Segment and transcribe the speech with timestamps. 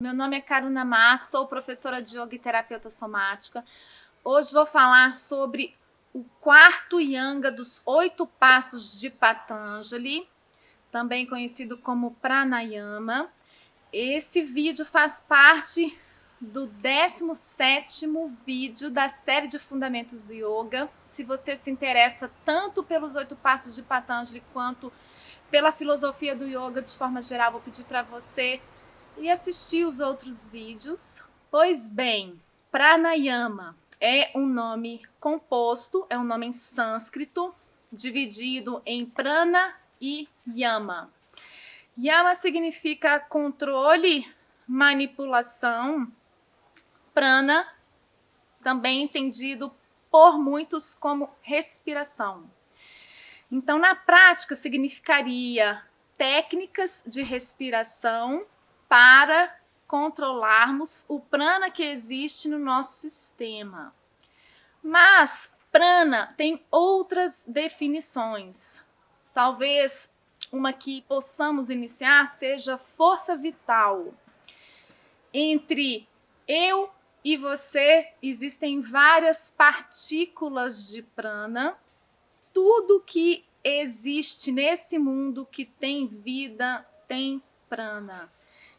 [0.00, 3.64] Meu nome é Karuna Massa, sou professora de yoga e terapeuta somática.
[4.22, 5.74] Hoje vou falar sobre
[6.14, 10.28] o quarto yanga dos oito passos de Patanjali,
[10.92, 13.28] também conhecido como pranayama.
[13.92, 15.98] Esse vídeo faz parte
[16.40, 20.88] do 17º vídeo da série de Fundamentos do Yoga.
[21.02, 24.92] Se você se interessa tanto pelos oito passos de Patanjali quanto
[25.50, 28.60] pela filosofia do yoga de forma geral, vou pedir para você
[29.20, 31.22] e assistir os outros vídeos.
[31.50, 32.38] Pois bem,
[32.70, 37.54] pranayama é um nome composto, é um nome em sânscrito,
[37.92, 41.12] dividido em prana e yama.
[41.98, 44.30] Yama significa controle,
[44.66, 46.10] manipulação.
[47.12, 47.66] Prana,
[48.62, 49.74] também entendido
[50.10, 52.48] por muitos como respiração.
[53.50, 55.82] Então, na prática, significaria
[56.16, 58.46] técnicas de respiração
[58.88, 59.54] para
[59.86, 63.94] controlarmos o prana que existe no nosso sistema.
[64.82, 68.84] Mas prana tem outras definições.
[69.34, 70.12] Talvez
[70.50, 73.96] uma que possamos iniciar seja força vital.
[75.32, 76.08] Entre
[76.46, 76.90] eu
[77.24, 81.76] e você existem várias partículas de prana.
[82.52, 88.30] Tudo que existe nesse mundo que tem vida tem prana.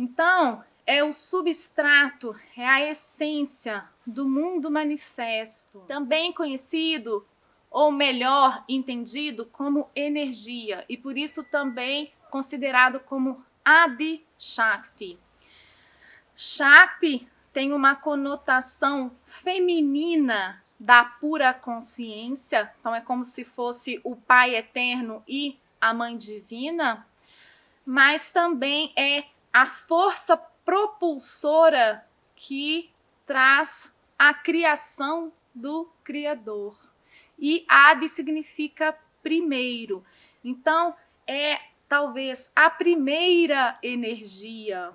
[0.00, 7.26] Então, é o substrato, é a essência do mundo manifesto, também conhecido
[7.70, 15.18] ou melhor entendido como energia e por isso também considerado como Adi Shakti.
[16.34, 24.56] Shakti tem uma conotação feminina da pura consciência, então é como se fosse o Pai
[24.56, 27.06] eterno e a Mãe divina,
[27.84, 32.00] mas também é a força propulsora
[32.36, 32.90] que
[33.26, 36.78] traz a criação do Criador.
[37.38, 40.04] E Adi significa primeiro.
[40.44, 40.94] Então,
[41.26, 41.58] é
[41.88, 44.92] talvez a primeira energia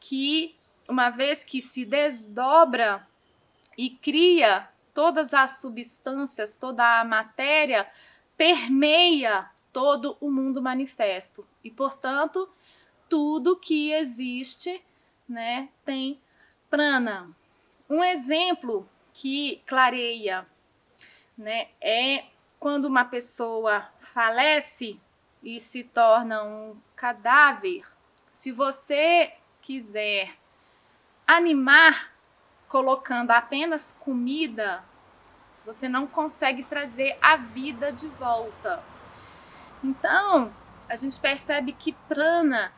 [0.00, 0.56] que,
[0.88, 3.06] uma vez que se desdobra
[3.76, 7.90] e cria todas as substâncias, toda a matéria,
[8.36, 11.46] permeia todo o mundo manifesto.
[11.62, 12.48] E, portanto,
[13.14, 14.82] tudo que existe,
[15.28, 16.18] né, tem
[16.68, 17.30] prana.
[17.88, 20.44] Um exemplo que clareia,
[21.38, 22.24] né, é
[22.58, 24.98] quando uma pessoa falece
[25.44, 27.86] e se torna um cadáver.
[28.32, 29.32] Se você
[29.62, 30.34] quiser
[31.24, 32.10] animar
[32.66, 34.82] colocando apenas comida,
[35.64, 38.82] você não consegue trazer a vida de volta.
[39.84, 40.52] Então,
[40.88, 42.72] a gente percebe que prana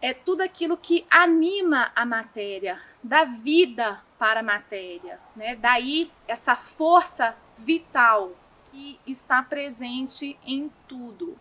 [0.00, 5.56] é tudo aquilo que anima a matéria, dá vida para a matéria, né?
[5.56, 8.32] Daí essa força vital
[8.70, 11.38] que está presente em tudo.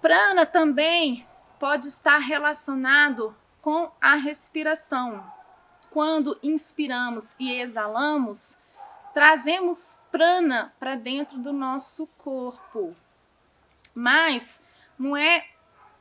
[0.00, 1.26] Prana também
[1.58, 5.24] pode estar relacionado com a respiração.
[5.90, 8.58] Quando inspiramos e exalamos,
[9.12, 12.96] trazemos prana para dentro do nosso corpo.
[13.94, 14.62] Mas
[14.98, 15.46] não é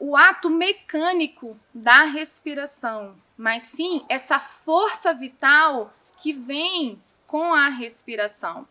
[0.04, 8.68] o ato mecânico da respiração, mas sim essa força vital que vem com a respiração.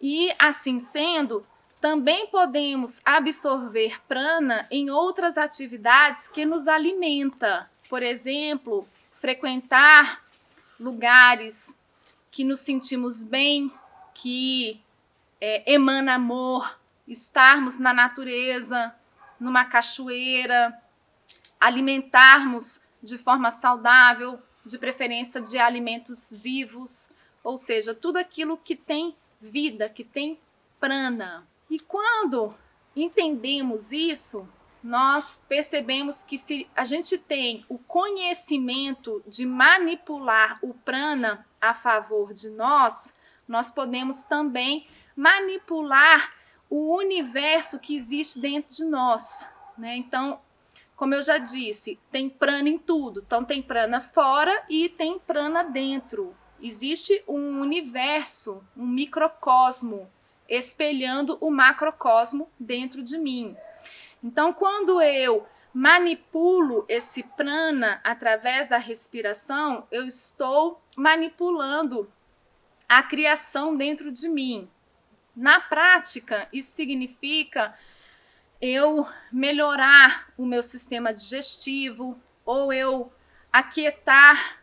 [0.00, 1.44] E assim sendo,
[1.80, 7.68] também podemos absorver prana em outras atividades que nos alimenta.
[7.88, 8.88] Por exemplo,
[9.20, 10.24] frequentar
[10.78, 11.76] lugares
[12.30, 13.72] que nos sentimos bem,
[14.14, 14.80] que
[15.40, 16.78] é, emana amor,
[17.08, 18.94] estarmos na natureza,
[19.38, 20.76] numa cachoeira,
[21.60, 29.16] alimentarmos de forma saudável, de preferência de alimentos vivos, ou seja, tudo aquilo que tem
[29.40, 30.38] vida, que tem
[30.80, 31.46] prana.
[31.70, 32.54] E quando
[32.94, 34.48] entendemos isso,
[34.82, 42.32] nós percebemos que se a gente tem o conhecimento de manipular o prana a favor
[42.32, 43.16] de nós,
[43.48, 46.32] nós podemos também manipular
[46.68, 49.48] o universo que existe dentro de nós.
[49.76, 49.96] Né?
[49.96, 50.40] Então,
[50.96, 53.22] como eu já disse, tem prana em tudo.
[53.26, 56.34] Então, tem prana fora e tem prana dentro.
[56.60, 60.10] Existe um universo, um microcosmo,
[60.48, 63.56] espelhando o macrocosmo dentro de mim.
[64.22, 72.10] Então, quando eu manipulo esse prana através da respiração, eu estou manipulando
[72.88, 74.68] a criação dentro de mim.
[75.36, 77.76] Na prática, isso significa
[78.58, 83.12] eu melhorar o meu sistema digestivo ou eu
[83.52, 84.58] aquietar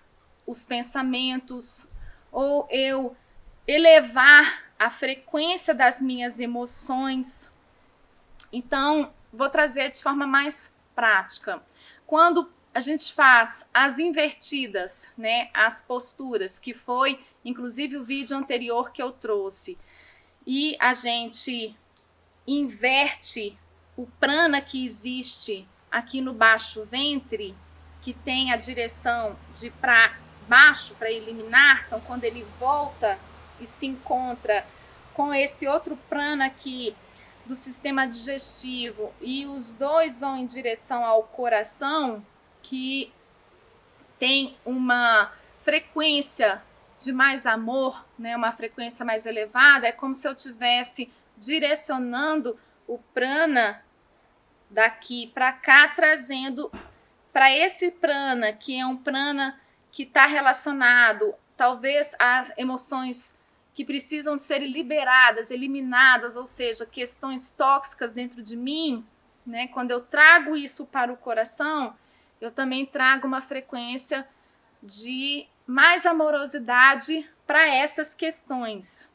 [0.47, 1.91] os pensamentos
[2.31, 3.15] ou eu
[3.67, 7.53] elevar a frequência das minhas emoções.
[8.51, 11.61] Então, vou trazer de forma mais prática.
[12.07, 18.91] Quando a gente faz as invertidas, né, as posturas, que foi inclusive o vídeo anterior
[18.91, 19.77] que eu trouxe,
[20.45, 21.75] e a gente
[22.45, 23.57] inverte
[23.95, 27.55] o prana que existe aqui no baixo ventre,
[28.01, 30.17] que tem a direção de para
[30.47, 33.17] baixo para eliminar, então quando ele volta
[33.61, 34.65] e se encontra
[35.13, 36.95] com esse outro prana aqui
[37.45, 42.25] do sistema digestivo e os dois vão em direção ao coração,
[42.61, 43.11] que
[44.19, 45.31] tem uma
[45.63, 46.61] frequência
[47.03, 52.57] de mais amor, né, uma frequência mais elevada, é como se eu tivesse direcionando
[52.87, 53.83] o prana
[54.69, 56.71] daqui para cá, trazendo
[57.31, 59.59] para esse prana, que é um prana
[59.91, 63.37] que está relacionado talvez a emoções
[63.73, 69.05] que precisam ser liberadas, eliminadas, ou seja, questões tóxicas dentro de mim,
[69.45, 69.67] né?
[69.67, 71.95] Quando eu trago isso para o coração,
[72.39, 74.27] eu também trago uma frequência
[74.81, 79.11] de mais amorosidade para essas questões.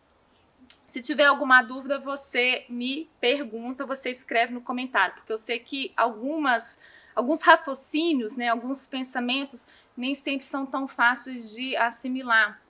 [0.87, 5.93] Se tiver alguma dúvida, você me pergunta, você escreve no comentário, porque eu sei que
[5.97, 6.81] algumas
[7.15, 9.67] alguns raciocínios, né, alguns pensamentos
[9.97, 12.61] nem sempre são tão fáceis de assimilar.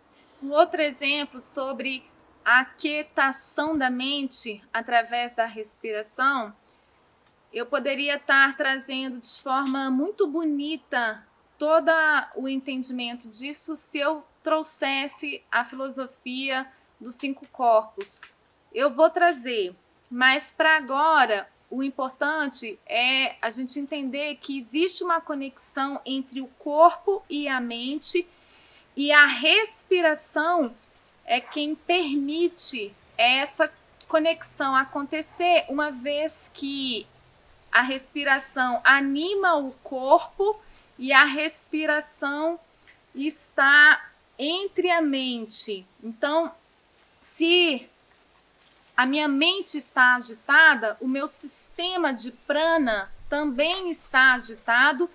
[0.43, 2.03] Um outro exemplo sobre
[2.43, 6.57] a quietação da mente através da respiração,
[7.53, 11.23] eu poderia estar trazendo de forma muito bonita
[11.59, 11.91] todo
[12.37, 16.67] o entendimento disso se eu trouxesse a filosofia
[17.01, 18.23] dos cinco corpos.
[18.73, 19.75] Eu vou trazer,
[20.11, 26.47] mas para agora o importante é a gente entender que existe uma conexão entre o
[26.59, 28.27] corpo e a mente
[28.97, 30.75] e a respiração
[31.25, 33.71] é quem permite essa
[34.09, 37.07] conexão acontecer, uma vez que
[37.71, 40.59] a respiração anima o corpo
[40.99, 42.59] e a respiração
[43.15, 45.87] está entre a mente.
[46.03, 46.53] Então,
[47.21, 47.89] se
[48.97, 55.09] a minha mente está agitada, o meu sistema de prana também está agitado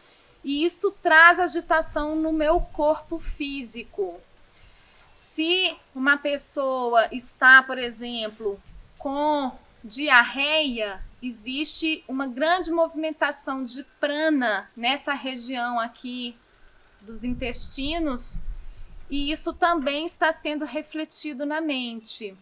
[0.44, 4.22] e isso traz agitação no meu corpo físico.
[5.16, 8.60] Se uma pessoa está, por exemplo,
[8.98, 9.52] com
[9.84, 16.36] diarreia, existe uma grande movimentação de prana nessa região aqui
[17.00, 18.40] dos intestinos
[19.10, 22.36] e isso também está sendo refletido na mente.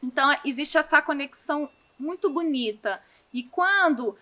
[0.00, 1.68] Então, existe essa conexão
[1.98, 3.02] muito bonita.
[3.32, 4.16] E quando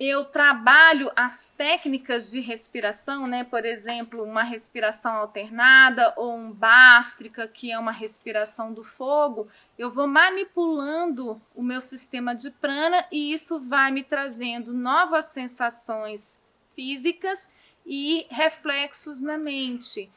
[0.00, 3.44] eu trabalho as técnicas de respiração, né?
[3.44, 9.46] Por exemplo, uma respiração alternada ou um bástrica, que é uma respiração do fogo,
[9.78, 16.42] eu vou manipulando o meu sistema de prana e isso vai me trazendo novas sensações
[16.74, 17.52] físicas
[17.84, 20.10] e reflexos na mente.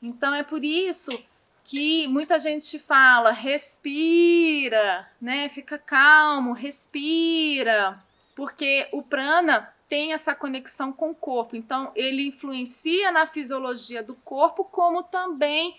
[0.00, 1.10] Então é por isso
[1.64, 5.48] que muita gente fala, respira, né?
[5.48, 8.00] Fica calmo, respira
[8.34, 14.14] porque o prana tem essa conexão com o corpo, então ele influencia na fisiologia do
[14.16, 15.76] corpo, como também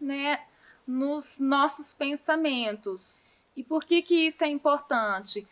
[0.00, 0.44] né,
[0.86, 3.22] nos nossos pensamentos.
[3.56, 5.48] E por que, que isso é importante?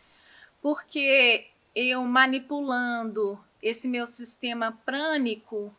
[0.61, 5.75] Porque eu manipulando esse meu sistema prânico,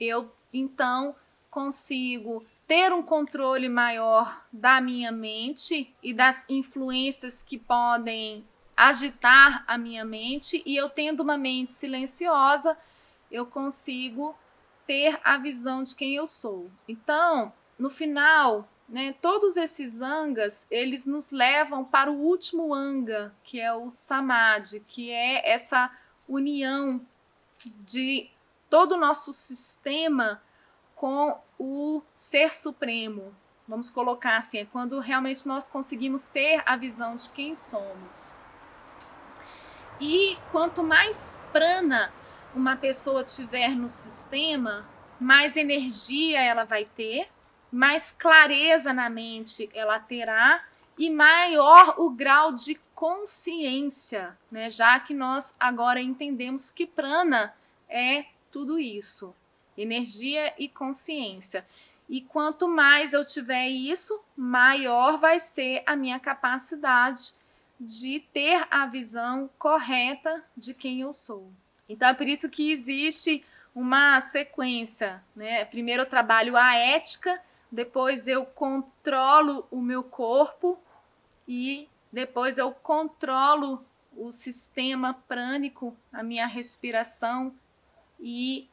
[0.00, 1.14] eu então
[1.50, 8.44] consigo ter um controle maior da minha mente e das influências que podem
[8.76, 12.76] agitar a minha mente e eu tendo uma mente silenciosa,
[13.30, 14.36] eu consigo
[14.86, 16.70] ter a visão de quem eu sou.
[16.86, 23.58] Então, no final, né, todos esses angas, eles nos levam para o último anga, que
[23.58, 25.90] é o samadhi, que é essa
[26.28, 27.00] união
[27.84, 28.28] de
[28.68, 30.40] todo o nosso sistema
[30.94, 33.34] com o ser supremo.
[33.66, 38.45] Vamos colocar assim, é quando realmente nós conseguimos ter a visão de quem somos.
[40.00, 42.12] E quanto mais prana
[42.54, 44.86] uma pessoa tiver no sistema,
[45.18, 47.28] mais energia ela vai ter,
[47.72, 50.64] mais clareza na mente ela terá
[50.98, 54.70] e maior o grau de consciência, né?
[54.70, 57.54] Já que nós agora entendemos que prana
[57.88, 59.34] é tudo isso,
[59.76, 61.66] energia e consciência.
[62.08, 67.34] E quanto mais eu tiver isso, maior vai ser a minha capacidade
[67.78, 71.52] de ter a visão correta de quem eu sou.
[71.88, 75.64] Então é por isso que existe uma sequência, né?
[75.66, 77.40] Primeiro eu trabalho a ética,
[77.70, 80.78] depois eu controlo o meu corpo
[81.46, 83.84] e depois eu controlo
[84.16, 87.54] o sistema prânico, a minha respiração
[88.18, 88.68] e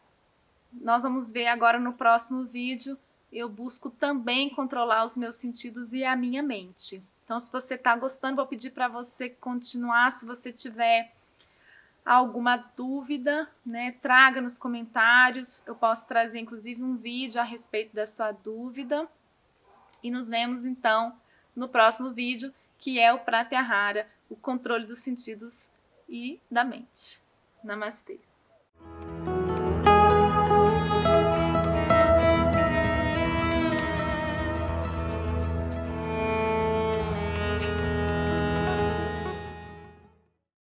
[0.71, 2.97] nós vamos ver agora no próximo vídeo.
[3.31, 7.03] Eu busco também controlar os meus sentidos e a minha mente.
[7.23, 10.11] Então, se você está gostando, vou pedir para você continuar.
[10.11, 11.13] Se você tiver
[12.05, 15.65] alguma dúvida, né, traga nos comentários.
[15.65, 19.07] Eu posso trazer inclusive um vídeo a respeito da sua dúvida.
[20.01, 21.17] E nos vemos então
[21.55, 25.71] no próximo vídeo, que é o Pratyahara, o controle dos sentidos
[26.09, 27.21] e da mente.
[27.63, 28.19] Namastê.